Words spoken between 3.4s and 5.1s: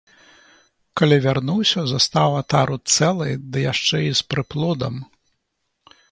ды яшчэ і з прыплодам.